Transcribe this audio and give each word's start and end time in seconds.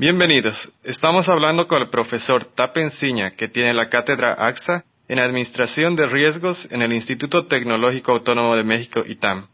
Bienvenidos. 0.00 0.72
Estamos 0.82 1.28
hablando 1.28 1.68
con 1.68 1.82
el 1.82 1.90
profesor 1.90 2.46
Tapen 2.46 2.90
Ciña, 2.90 3.32
que 3.32 3.48
tiene 3.48 3.74
la 3.74 3.90
cátedra 3.90 4.32
AXA 4.32 4.86
en 5.08 5.18
Administración 5.18 5.94
de 5.94 6.06
Riesgos 6.06 6.66
en 6.70 6.80
el 6.80 6.94
Instituto 6.94 7.44
Tecnológico 7.48 8.12
Autónomo 8.12 8.56
de 8.56 8.64
México, 8.64 9.04
ITAM. 9.06 9.48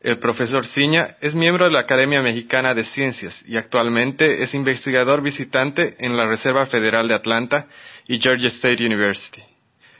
El 0.00 0.18
profesor 0.18 0.66
Ciña 0.66 1.16
es 1.20 1.36
miembro 1.36 1.66
de 1.66 1.70
la 1.70 1.78
Academia 1.78 2.20
Mexicana 2.20 2.74
de 2.74 2.82
Ciencias 2.82 3.44
y 3.46 3.56
actualmente 3.56 4.42
es 4.42 4.54
investigador 4.54 5.22
visitante 5.22 5.94
en 6.00 6.16
la 6.16 6.26
Reserva 6.26 6.66
Federal 6.66 7.06
de 7.06 7.14
Atlanta 7.14 7.68
y 8.08 8.18
Georgia 8.20 8.48
State 8.48 8.84
University. 8.84 9.44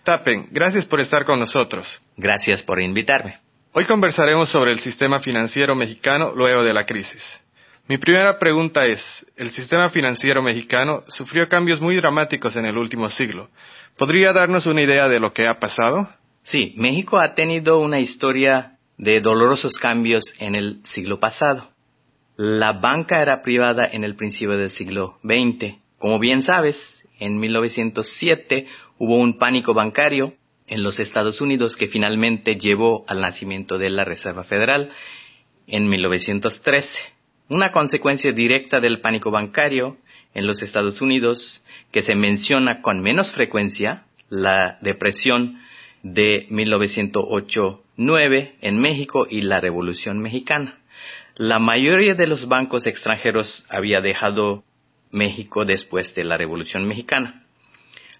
Tapen, 0.02 0.48
gracias 0.50 0.84
por 0.84 0.98
estar 0.98 1.24
con 1.24 1.38
nosotros. 1.38 2.02
Gracias 2.16 2.60
por 2.64 2.80
invitarme. 2.80 3.38
Hoy 3.72 3.84
conversaremos 3.84 4.48
sobre 4.48 4.72
el 4.72 4.80
sistema 4.80 5.20
financiero 5.20 5.76
mexicano 5.76 6.32
luego 6.34 6.64
de 6.64 6.74
la 6.74 6.86
crisis. 6.86 7.38
Mi 7.88 7.98
primera 7.98 8.38
pregunta 8.38 8.86
es, 8.86 9.26
el 9.36 9.50
sistema 9.50 9.90
financiero 9.90 10.40
mexicano 10.40 11.02
sufrió 11.08 11.48
cambios 11.48 11.80
muy 11.80 11.96
dramáticos 11.96 12.54
en 12.54 12.64
el 12.64 12.78
último 12.78 13.10
siglo. 13.10 13.50
¿Podría 13.96 14.32
darnos 14.32 14.66
una 14.66 14.82
idea 14.82 15.08
de 15.08 15.18
lo 15.18 15.32
que 15.32 15.48
ha 15.48 15.58
pasado? 15.58 16.08
Sí, 16.44 16.74
México 16.76 17.18
ha 17.18 17.34
tenido 17.34 17.80
una 17.80 17.98
historia 17.98 18.78
de 18.98 19.20
dolorosos 19.20 19.78
cambios 19.80 20.32
en 20.38 20.54
el 20.54 20.80
siglo 20.84 21.18
pasado. 21.18 21.70
La 22.36 22.72
banca 22.72 23.20
era 23.20 23.42
privada 23.42 23.88
en 23.90 24.04
el 24.04 24.14
principio 24.14 24.56
del 24.56 24.70
siglo 24.70 25.18
XX. 25.24 25.74
Como 25.98 26.20
bien 26.20 26.42
sabes, 26.42 27.04
en 27.18 27.38
1907 27.40 28.68
hubo 28.98 29.16
un 29.16 29.38
pánico 29.38 29.74
bancario 29.74 30.34
en 30.68 30.84
los 30.84 31.00
Estados 31.00 31.40
Unidos 31.40 31.76
que 31.76 31.88
finalmente 31.88 32.56
llevó 32.56 33.04
al 33.08 33.20
nacimiento 33.20 33.76
de 33.76 33.90
la 33.90 34.04
Reserva 34.04 34.44
Federal 34.44 34.90
en 35.66 35.88
1913 35.88 37.11
una 37.48 37.72
consecuencia 37.72 38.32
directa 38.32 38.80
del 38.80 39.00
pánico 39.00 39.30
bancario 39.30 39.96
en 40.34 40.46
los 40.46 40.62
Estados 40.62 41.00
Unidos 41.00 41.64
que 41.90 42.02
se 42.02 42.14
menciona 42.14 42.82
con 42.82 43.00
menos 43.00 43.32
frecuencia, 43.32 44.04
la 44.28 44.78
depresión 44.80 45.60
de 46.02 46.46
1908-9 46.48 48.52
en 48.60 48.78
México 48.78 49.26
y 49.28 49.40
la 49.42 49.60
Revolución 49.60 50.20
Mexicana. 50.20 50.78
La 51.36 51.58
mayoría 51.58 52.14
de 52.14 52.26
los 52.26 52.48
bancos 52.48 52.86
extranjeros 52.86 53.66
había 53.68 54.00
dejado 54.00 54.64
México 55.10 55.64
después 55.64 56.14
de 56.14 56.24
la 56.24 56.36
Revolución 56.36 56.86
Mexicana. 56.86 57.46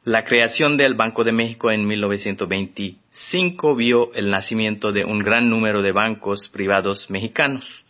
La 0.04 0.24
creación 0.24 0.76
del 0.76 0.94
Banco 0.94 1.22
de 1.22 1.30
México 1.32 1.70
en 1.70 1.86
1925 1.86 3.76
vio 3.76 4.12
el 4.14 4.30
nacimiento 4.30 4.92
de 4.92 5.04
un 5.04 5.20
gran 5.20 5.48
número 5.48 5.80
de 5.80 5.92
bancos 5.92 6.48
privados 6.48 7.08
mexicanos. 7.08 7.84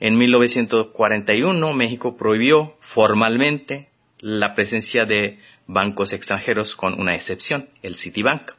En 0.00 0.18
1941 0.18 1.72
México 1.72 2.16
prohibió 2.16 2.76
formalmente 2.80 3.88
la 4.18 4.54
presencia 4.54 5.06
de 5.06 5.38
bancos 5.66 6.12
extranjeros 6.12 6.74
con 6.76 6.98
una 7.00 7.14
excepción, 7.14 7.68
el 7.82 7.96
Citibank. 7.96 8.52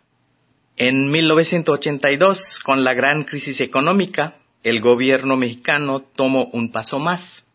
En 0.77 1.09
1982, 1.11 2.59
con 2.63 2.83
la 2.83 2.93
gran 2.93 3.23
crisis 3.23 3.61
económica, 3.61 4.37
el 4.63 4.81
gobierno 4.81 5.37
mexicano 5.37 6.01
tomó 6.01 6.49
un 6.51 6.71
paso 6.71 6.99
más. 6.99 7.45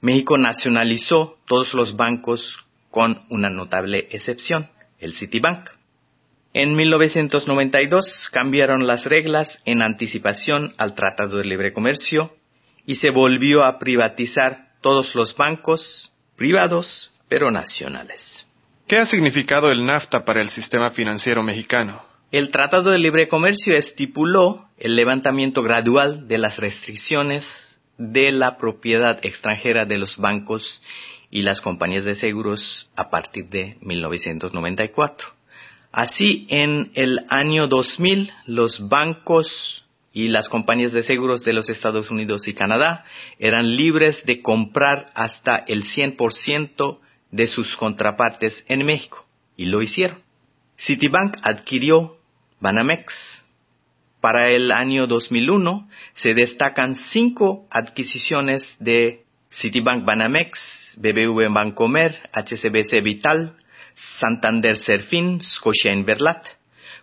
México 0.00 0.38
nacionalizó 0.38 1.38
todos 1.46 1.74
los 1.74 1.96
bancos 1.96 2.64
con 2.90 3.24
una 3.28 3.50
notable 3.50 4.08
excepción, 4.10 4.70
el 4.98 5.14
Citibank. 5.14 5.70
En 6.54 6.74
1992 6.74 8.30
cambiaron 8.32 8.86
las 8.86 9.04
reglas 9.04 9.60
en 9.66 9.82
anticipación 9.82 10.72
al 10.78 10.94
Tratado 10.94 11.38
de 11.38 11.44
Libre 11.44 11.72
Comercio 11.72 12.32
y 12.86 12.94
se 12.94 13.10
volvió 13.10 13.64
a 13.64 13.78
privatizar 13.78 14.68
todos 14.80 15.14
los 15.14 15.36
bancos 15.36 16.12
privados, 16.36 17.12
pero 17.28 17.50
nacionales. 17.50 18.46
¿Qué 18.86 18.98
ha 18.98 19.06
significado 19.06 19.70
el 19.72 19.84
NAFTA 19.84 20.24
para 20.24 20.40
el 20.40 20.48
sistema 20.48 20.92
financiero 20.92 21.42
mexicano? 21.42 22.02
El 22.30 22.50
Tratado 22.50 22.90
de 22.90 22.98
Libre 22.98 23.28
Comercio 23.28 23.76
estipuló 23.76 24.68
el 24.78 24.94
levantamiento 24.94 25.62
gradual 25.62 26.28
de 26.28 26.38
las 26.38 26.58
restricciones 26.58 27.80
de 27.98 28.30
la 28.30 28.58
propiedad 28.58 29.18
extranjera 29.22 29.86
de 29.86 29.98
los 29.98 30.16
bancos 30.16 30.82
y 31.30 31.42
las 31.42 31.60
compañías 31.60 32.04
de 32.04 32.14
seguros 32.14 32.90
a 32.94 33.10
partir 33.10 33.48
de 33.48 33.76
1994. 33.80 35.28
Así, 35.90 36.46
en 36.50 36.90
el 36.94 37.24
año 37.28 37.68
2000, 37.68 38.30
los 38.44 38.88
bancos 38.88 39.85
y 40.16 40.28
las 40.28 40.48
compañías 40.48 40.92
de 40.92 41.02
seguros 41.02 41.44
de 41.44 41.52
los 41.52 41.68
Estados 41.68 42.10
Unidos 42.10 42.48
y 42.48 42.54
Canadá 42.54 43.04
eran 43.38 43.76
libres 43.76 44.24
de 44.24 44.40
comprar 44.40 45.10
hasta 45.14 45.62
el 45.68 45.84
100% 45.84 47.00
de 47.32 47.46
sus 47.46 47.76
contrapartes 47.76 48.64
en 48.66 48.86
México, 48.86 49.26
y 49.58 49.66
lo 49.66 49.82
hicieron. 49.82 50.22
Citibank 50.78 51.36
adquirió 51.42 52.16
Banamex. 52.60 53.44
Para 54.22 54.48
el 54.48 54.72
año 54.72 55.06
2001 55.06 55.86
se 56.14 56.32
destacan 56.32 56.96
cinco 56.96 57.66
adquisiciones 57.70 58.74
de 58.80 59.26
Citibank 59.50 60.06
Banamex, 60.06 60.96
BBV 60.96 61.52
Bancomer, 61.52 62.30
HCBC 62.32 63.02
Vital, 63.02 63.54
Santander 63.92 64.76
Serfin, 64.76 65.42
Scotia 65.42 65.92
Inverlat. 65.92 66.42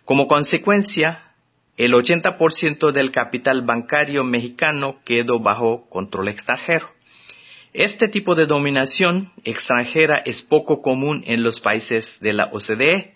Como 0.04 0.26
consecuencia, 0.26 1.33
el 1.76 1.92
80% 1.92 2.92
del 2.92 3.10
capital 3.10 3.62
bancario 3.62 4.24
mexicano 4.24 5.00
quedó 5.04 5.40
bajo 5.40 5.88
control 5.88 6.28
extranjero. 6.28 6.90
Este 7.72 8.08
tipo 8.08 8.36
de 8.36 8.46
dominación 8.46 9.32
extranjera 9.44 10.22
es 10.24 10.42
poco 10.42 10.80
común 10.80 11.24
en 11.26 11.42
los 11.42 11.60
países 11.60 12.18
de 12.20 12.32
la 12.32 12.46
OCDE, 12.52 13.14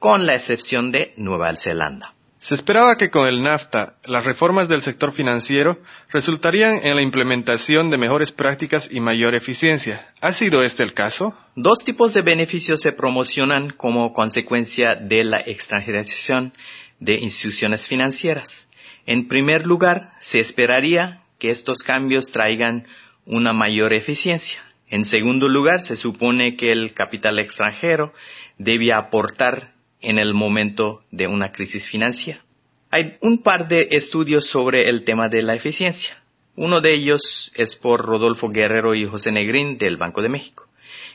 con 0.00 0.26
la 0.26 0.34
excepción 0.34 0.90
de 0.90 1.14
Nueva 1.16 1.54
Zelanda. 1.54 2.14
Se 2.40 2.54
esperaba 2.54 2.96
que 2.96 3.10
con 3.10 3.28
el 3.28 3.42
NAFTA 3.42 3.96
las 4.06 4.24
reformas 4.24 4.66
del 4.66 4.80
sector 4.80 5.12
financiero 5.12 5.78
resultarían 6.08 6.80
en 6.82 6.96
la 6.96 7.02
implementación 7.02 7.90
de 7.90 7.98
mejores 7.98 8.32
prácticas 8.32 8.88
y 8.90 8.98
mayor 8.98 9.34
eficiencia. 9.34 10.08
¿Ha 10.22 10.32
sido 10.32 10.62
este 10.64 10.82
el 10.82 10.94
caso? 10.94 11.34
Dos 11.54 11.84
tipos 11.84 12.14
de 12.14 12.22
beneficios 12.22 12.80
se 12.80 12.92
promocionan 12.92 13.68
como 13.70 14.14
consecuencia 14.14 14.96
de 14.96 15.22
la 15.22 15.40
extranjerización 15.40 16.54
de 17.00 17.14
instituciones 17.14 17.86
financieras. 17.88 18.68
En 19.06 19.26
primer 19.26 19.66
lugar, 19.66 20.12
se 20.20 20.38
esperaría 20.38 21.22
que 21.38 21.50
estos 21.50 21.82
cambios 21.82 22.30
traigan 22.30 22.86
una 23.26 23.52
mayor 23.52 23.92
eficiencia. 23.92 24.62
En 24.88 25.04
segundo 25.04 25.48
lugar, 25.48 25.80
se 25.80 25.96
supone 25.96 26.56
que 26.56 26.72
el 26.72 26.92
capital 26.94 27.38
extranjero 27.38 28.12
debía 28.58 28.98
aportar 28.98 29.74
en 30.00 30.18
el 30.18 30.34
momento 30.34 31.02
de 31.10 31.26
una 31.26 31.52
crisis 31.52 31.88
financiera. 31.88 32.44
Hay 32.90 33.16
un 33.20 33.42
par 33.42 33.68
de 33.68 33.88
estudios 33.92 34.48
sobre 34.48 34.88
el 34.88 35.04
tema 35.04 35.28
de 35.28 35.42
la 35.42 35.54
eficiencia. 35.54 36.22
Uno 36.56 36.80
de 36.80 36.92
ellos 36.94 37.52
es 37.54 37.76
por 37.76 38.04
Rodolfo 38.04 38.48
Guerrero 38.48 38.94
y 38.94 39.06
José 39.06 39.30
Negrín 39.30 39.78
del 39.78 39.96
Banco 39.96 40.22
de 40.22 40.28
México. 40.28 40.69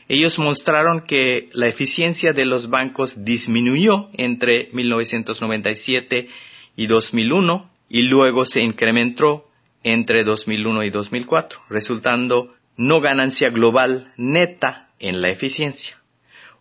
Ellos 0.08 0.38
mostraron 0.38 1.00
que 1.00 1.48
la 1.52 1.66
eficiencia 1.66 2.32
de 2.32 2.44
los 2.44 2.70
bancos 2.70 3.24
disminuyó 3.24 4.08
entre 4.12 4.68
1997 4.72 6.28
y 6.76 6.86
2001 6.86 7.70
y 7.88 8.02
luego 8.02 8.44
se 8.44 8.62
incrementó 8.62 9.48
entre 9.82 10.22
2001 10.24 10.84
y 10.84 10.90
2004, 10.90 11.60
resultando 11.70 12.54
no 12.76 13.00
ganancia 13.00 13.50
global 13.50 14.12
neta 14.16 14.90
en 14.98 15.20
la 15.20 15.30
eficiencia. 15.30 15.96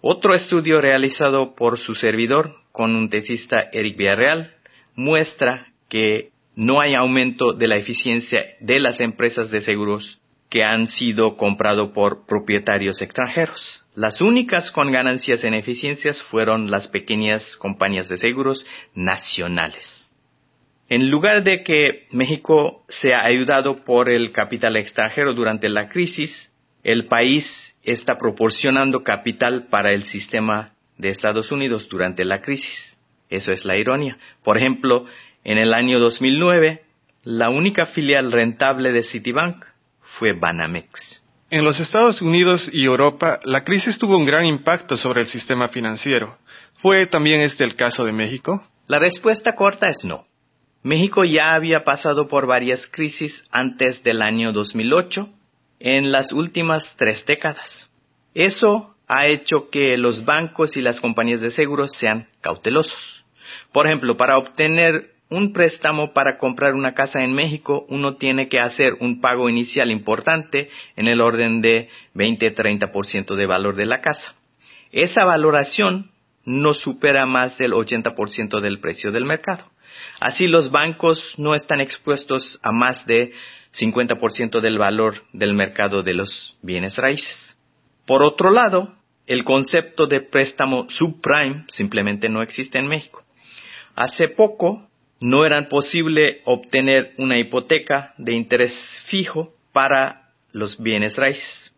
Otro 0.02 0.34
estudio 0.34 0.82
realizado 0.82 1.56
por 1.56 1.78
su 1.78 1.96
servidor 1.96 2.56
con 2.72 2.96
un 2.96 3.10
tesista 3.10 3.70
Eric 3.72 3.98
Villarreal 3.98 4.56
muestra 4.96 5.74
que 5.90 6.32
no 6.56 6.80
hay 6.80 6.94
aumento 6.94 7.54
de 7.54 7.68
la 7.68 7.78
eficiencia 7.78 8.46
de 8.60 8.80
las 8.80 9.02
empresas 9.02 9.52
de 9.52 9.62
seguros 9.62 10.20
que 10.56 10.64
han 10.64 10.88
sido 10.88 11.36
comprados 11.36 11.90
por 11.90 12.26
propietarios 12.26 13.02
extranjeros. 13.02 13.84
Las 13.94 14.22
únicas 14.22 14.72
con 14.72 14.90
ganancias 14.90 15.44
en 15.44 15.54
eficiencias 15.54 16.24
fueron 16.24 16.72
las 16.72 16.88
pequeñas 16.88 17.58
compañías 17.58 18.08
de 18.08 18.18
seguros 18.18 18.66
nacionales. 18.94 20.08
En 20.88 21.10
lugar 21.10 21.44
de 21.44 21.62
que 21.62 22.08
México 22.12 22.86
sea 22.88 23.26
ayudado 23.26 23.84
por 23.84 24.10
el 24.10 24.32
capital 24.32 24.78
extranjero 24.78 25.34
durante 25.34 25.68
la 25.68 25.90
crisis, 25.90 26.54
el 26.86 27.08
país 27.08 27.76
está 27.84 28.18
proporcionando 28.18 29.04
capital 29.04 29.68
para 29.68 29.92
el 29.92 30.06
sistema 30.06 30.72
de 30.98 31.10
Estados 31.10 31.52
Unidos 31.52 31.90
durante 31.90 32.24
la 32.24 32.42
crisis. 32.42 32.98
Eso 33.30 33.52
es 33.52 33.66
la 33.66 33.76
ironía. 33.76 34.18
Por 34.42 34.56
ejemplo, 34.56 35.06
en 35.44 35.58
el 35.58 35.74
año 35.74 36.00
2009, 36.00 36.82
la 37.26 37.50
única 37.50 37.88
filial 37.88 38.32
rentable 38.32 38.94
de 38.94 39.04
Citibank 39.04 39.75
fue 40.18 40.34
Banamex. 40.34 41.22
En 41.50 41.64
los 41.64 41.80
Estados 41.80 42.22
Unidos 42.22 42.70
y 42.72 42.86
Europa, 42.86 43.40
la 43.44 43.64
crisis 43.64 43.98
tuvo 43.98 44.18
un 44.18 44.26
gran 44.26 44.46
impacto 44.46 44.98
sobre 44.98 45.22
el 45.22 45.28
sistema 45.28 45.68
financiero. 45.68 46.38
¿Fue 46.78 47.06
también 47.06 47.42
este 47.42 47.64
el 47.64 47.76
caso 47.76 48.06
de 48.06 48.12
México? 48.12 48.66
La 48.88 49.00
respuesta 49.00 49.56
corta 49.56 49.90
es 49.90 50.06
no. 50.06 50.28
México 50.84 51.24
ya 51.24 51.54
había 51.56 51.84
pasado 51.84 52.28
por 52.28 52.46
varias 52.46 52.88
crisis 52.88 53.44
antes 53.52 54.04
del 54.04 54.22
año 54.22 54.54
2008, 54.54 55.30
en 55.80 56.12
las 56.12 56.32
últimas 56.32 56.96
tres 56.96 57.26
décadas. 57.26 57.90
Eso 58.34 58.96
ha 59.08 59.28
hecho 59.28 59.70
que 59.72 59.98
los 59.98 60.26
bancos 60.26 60.78
y 60.78 60.82
las 60.82 61.00
compañías 61.00 61.42
de 61.42 61.52
seguros 61.52 61.94
sean 61.94 62.28
cautelosos. 62.42 63.26
Por 63.72 63.88
ejemplo, 63.88 64.18
para 64.18 64.38
obtener 64.38 65.15
un 65.36 65.52
préstamo 65.52 66.14
para 66.14 66.38
comprar 66.38 66.76
una 66.76 66.94
casa 66.94 67.22
en 67.24 67.34
México, 67.34 67.86
uno 67.90 68.16
tiene 68.16 68.48
que 68.48 68.60
hacer 68.60 68.96
un 69.02 69.20
pago 69.20 69.50
inicial 69.50 69.92
importante 69.92 70.70
en 70.96 71.10
el 71.10 71.20
orden 71.20 71.62
de 71.62 71.90
20-30% 72.14 73.36
de 73.36 73.46
valor 73.46 73.76
de 73.76 73.86
la 73.86 74.00
casa. 74.00 74.34
Esa 74.94 75.26
valoración 75.26 76.12
no 76.46 76.74
supera 76.74 77.26
más 77.26 77.58
del 77.58 77.74
80% 77.74 78.62
del 78.62 78.80
precio 78.80 79.12
del 79.12 79.26
mercado. 79.26 79.70
Así 80.22 80.48
los 80.48 80.72
bancos 80.72 81.36
no 81.38 81.54
están 81.54 81.82
expuestos 81.82 82.58
a 82.64 82.72
más 82.72 83.06
de 83.06 83.34
50% 83.74 84.62
del 84.62 84.78
valor 84.78 85.26
del 85.34 85.54
mercado 85.54 86.02
de 86.02 86.14
los 86.14 86.56
bienes 86.62 86.98
raíces. 86.98 87.58
Por 88.06 88.24
otro 88.24 88.52
lado, 88.52 88.96
el 89.28 89.44
concepto 89.44 90.08
de 90.08 90.22
préstamo 90.22 90.86
subprime 90.90 91.66
simplemente 91.68 92.30
no 92.30 92.42
existe 92.42 92.80
en 92.80 92.88
México. 92.88 93.26
Hace 93.96 94.30
poco 94.30 94.88
no 95.20 95.46
era 95.46 95.70
posible 95.70 96.42
obtener 96.46 97.14
una 97.18 97.38
hipoteca 97.38 98.14
de 98.18 98.34
interés 98.34 98.74
fijo 99.06 99.54
para 99.72 100.30
los 100.52 100.82
bienes 100.82 101.18
raíces. 101.18 101.74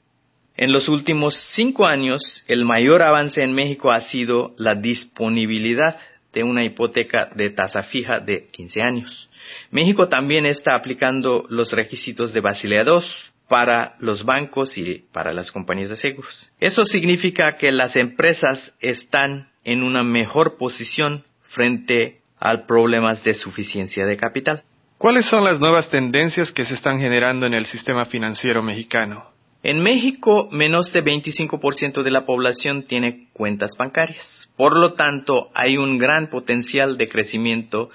En 0.55 0.71
los 0.71 0.89
últimos 0.89 1.35
cinco 1.35 1.85
años, 1.85 2.43
el 2.47 2.65
mayor 2.65 3.03
avance 3.03 3.43
en 3.43 3.53
México 3.53 3.91
ha 3.91 4.01
sido 4.01 4.55
la 4.57 4.73
disponibilidad 4.73 5.97
de 6.33 6.43
una 6.43 6.63
hipoteca 6.63 7.31
de 7.35 7.51
tasa 7.51 7.83
fija 7.83 8.19
de 8.19 8.47
15 8.47 8.81
años. 8.81 9.29
México 9.71 10.09
también 10.09 10.45
está 10.45 10.75
aplicando 10.75 11.45
los 11.49 11.71
requisitos 11.73 12.33
de 12.33 12.41
Basilea 12.41 12.83
II 12.83 13.01
para 13.47 13.95
los 13.99 14.23
bancos 14.25 14.77
y 14.77 15.05
para 15.11 15.31
las 15.31 15.51
compañías 15.51 15.89
de 15.89 15.95
seguros. 15.95 16.51
Eso 16.59 16.85
significa 16.85 17.57
que 17.57 17.71
las 17.71 17.95
empresas 17.95 18.73
están 18.81 19.49
en 19.63 19.83
una 19.83 20.03
mejor 20.03 20.57
posición 20.57 21.23
frente 21.43 22.21
a 22.39 22.65
problemas 22.65 23.23
de 23.23 23.33
suficiencia 23.33 24.05
de 24.05 24.17
capital. 24.17 24.63
¿Cuáles 24.97 25.25
son 25.27 25.43
las 25.43 25.59
nuevas 25.59 25.89
tendencias 25.89 26.51
que 26.51 26.65
se 26.65 26.73
están 26.73 26.99
generando 26.99 27.45
en 27.45 27.53
el 27.53 27.65
sistema 27.65 28.05
financiero 28.05 28.63
mexicano? 28.63 29.31
En 29.63 29.81
México, 29.81 30.47
menos 30.51 30.93
de 30.93 31.03
25% 31.03 32.03
de 32.03 32.11
la 32.11 32.25
población 32.25 32.83
tiene 32.83 33.27
cuentas 33.33 33.75
bancarias. 33.77 34.49
Por 34.55 34.77
lo 34.77 34.93
tanto, 34.93 35.49
hay 35.53 35.77
un 35.77 35.97
gran 35.97 36.29
potencial 36.29 36.97
de 36.97 37.09
crecimiento 37.09 37.89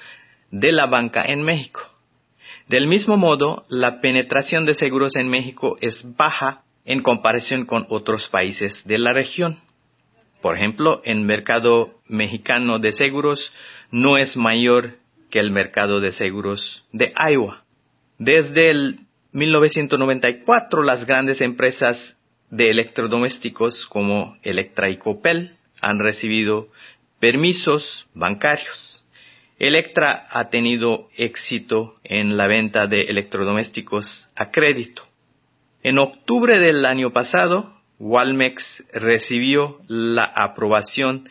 de 0.50 0.72
la 0.72 0.86
banca 0.86 1.24
en 1.24 1.42
México. 1.42 1.80
Del 2.68 2.86
mismo 2.86 3.16
modo, 3.16 3.64
la 3.68 4.00
penetración 4.00 4.66
de 4.66 4.74
seguros 4.74 5.16
en 5.16 5.28
México 5.28 5.76
es 5.80 6.04
baja 6.16 6.62
en 6.84 7.02
comparación 7.02 7.64
con 7.64 7.86
otros 7.88 8.28
países 8.28 8.82
de 8.84 8.98
la 8.98 9.12
región. 9.12 9.60
Por 10.42 10.56
ejemplo, 10.56 11.00
el 11.04 11.20
mercado 11.20 12.00
mexicano 12.08 12.80
de 12.80 12.92
seguros 12.92 13.54
no 13.92 14.18
es 14.18 14.36
mayor 14.36 14.98
que 15.30 15.38
el 15.38 15.52
mercado 15.52 16.00
de 16.00 16.12
seguros 16.12 16.84
de 16.92 17.14
Iowa. 17.16 17.64
Desde 18.18 18.70
el 18.70 19.00
1994, 19.32 20.82
las 20.82 21.06
grandes 21.06 21.40
empresas 21.40 22.16
de 22.50 22.70
electrodomésticos 22.70 23.86
como 23.86 24.36
Electra 24.42 24.90
y 24.90 24.98
Copel 24.98 25.56
han 25.80 26.00
recibido 26.00 26.68
permisos 27.20 28.06
bancarios. 28.12 29.04
Electra 29.58 30.26
ha 30.28 30.50
tenido 30.50 31.08
éxito 31.16 32.00
en 32.02 32.36
la 32.36 32.48
venta 32.48 32.88
de 32.88 33.02
electrodomésticos 33.02 34.28
a 34.34 34.50
crédito. 34.50 35.06
En 35.84 35.98
octubre 35.98 36.58
del 36.58 36.84
año 36.84 37.12
pasado, 37.12 37.81
Walmex 38.02 38.82
recibió 38.92 39.80
la 39.86 40.24
aprobación 40.24 41.28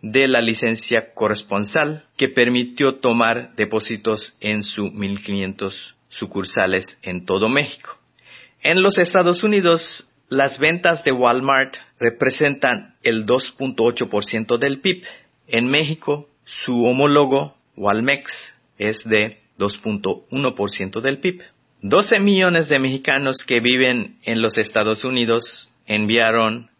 de 0.00 0.26
la 0.26 0.40
licencia 0.40 1.12
corresponsal 1.12 2.06
que 2.16 2.28
permitió 2.28 3.00
tomar 3.00 3.54
depósitos 3.56 4.34
en 4.40 4.62
su 4.62 4.90
1500 4.90 5.94
sucursales 6.08 6.96
en 7.02 7.26
todo 7.26 7.50
México. 7.50 7.98
En 8.62 8.82
los 8.82 8.96
Estados 8.96 9.44
Unidos, 9.44 10.10
las 10.30 10.58
ventas 10.58 11.04
de 11.04 11.12
Walmart 11.12 11.76
representan 12.00 12.94
el 13.02 13.26
2.8% 13.26 14.56
del 14.56 14.80
PIB. 14.80 15.04
En 15.48 15.66
México, 15.66 16.30
su 16.46 16.86
homólogo 16.86 17.58
Walmex 17.76 18.56
es 18.78 19.04
de 19.04 19.42
2.1% 19.58 21.00
del 21.02 21.18
PIB. 21.18 21.42
12 21.82 22.20
millones 22.20 22.70
de 22.70 22.78
mexicanos 22.78 23.44
que 23.46 23.60
viven 23.60 24.16
en 24.24 24.40
los 24.40 24.56
Estados 24.56 25.04
Unidos 25.04 25.75
enviaron 25.86 26.70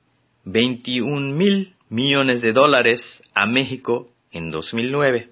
21 0.45 1.35
mil 1.35 1.75
millones 1.89 2.43
de 2.43 2.53
dólares 2.53 3.23
a 3.35 3.47
México 3.47 4.13
en 4.31 4.51
2009. 4.51 5.31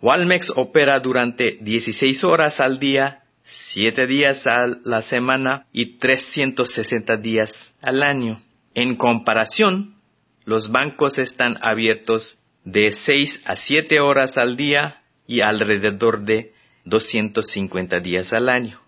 Walmex 0.00 0.52
opera 0.56 0.98
durante 1.00 1.58
16 1.60 2.24
horas 2.24 2.60
al 2.60 2.78
día, 2.78 3.22
7 3.44 4.06
días 4.06 4.46
a 4.46 4.66
la 4.84 5.02
semana 5.02 5.66
y 5.72 5.98
360 5.98 7.16
días 7.18 7.74
al 7.80 8.02
año. 8.02 8.42
En 8.74 8.96
comparación, 8.96 9.96
los 10.44 10.72
bancos 10.72 11.18
están 11.18 11.58
abiertos 11.62 12.38
de 12.64 12.92
6 12.92 13.42
a 13.44 13.56
7 13.56 14.00
horas 14.00 14.38
al 14.38 14.56
día 14.56 15.02
y 15.26 15.40
alrededor 15.40 16.24
de 16.24 16.52
250 16.84 18.00
días 18.00 18.32
al 18.32 18.48
año. 18.48 18.80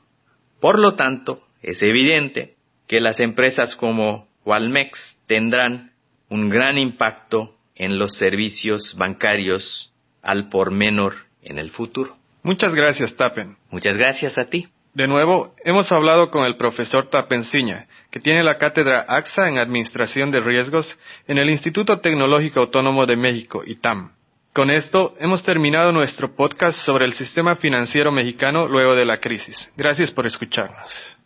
Por 0.61 0.79
lo 0.79 0.95
tanto, 0.95 1.47
es 1.63 1.83
evidente 1.83 2.54
que 2.87 3.01
las 3.01 3.21
empresas 3.21 3.77
como 3.77 4.29
Walmex 4.45 5.19
tendrán 5.27 5.93
un 6.29 6.51
gran 6.51 6.79
impacto 6.79 7.57
en 7.75 7.99
los 7.99 8.15
servicios 8.17 8.95
bancarios 8.97 9.93
al 10.23 10.49
por 10.49 10.71
menor 10.71 11.15
en 11.43 11.59
el 11.59 11.71
futuro. 11.71 12.17
Muchas 12.43 12.75
gracias, 12.75 13.17
Tapen. 13.17 13.57
Muchas 13.71 13.97
gracias 13.97 14.39
a 14.39 14.47
ti. 14.47 14.69
De 14.95 15.09
nuevo, 15.09 15.57
hemos 15.65 15.91
hablado 15.91 16.31
con 16.31 16.45
el 16.45 16.57
profesor 16.57 17.11
Tapenciña, 17.11 17.89
que 18.13 18.21
tiene 18.21 18.45
la 18.45 18.59
cátedra 18.59 19.05
AXA 19.09 19.49
en 19.49 19.59
Administración 19.59 20.31
de 20.31 20.41
Riesgos 20.41 20.97
en 21.27 21.39
el 21.39 21.51
Instituto 21.51 22.01
Tecnológico 22.01 22.61
Autónomo 22.61 23.05
de 23.05 23.17
México, 23.17 23.63
ITAM. 23.67 24.13
Con 24.53 24.71
esto, 24.71 25.17
hemos 25.19 25.43
terminado 25.43 25.91
nuestro 25.91 26.37
podcast 26.37 26.79
sobre 26.79 27.07
el 27.07 27.15
sistema 27.15 27.57
financiero 27.57 28.13
mexicano 28.13 28.69
luego 28.69 28.95
de 28.95 29.05
la 29.05 29.19
crisis. 29.19 29.69
Gracias 29.77 30.13
por 30.13 30.27
escucharnos. 30.27 31.19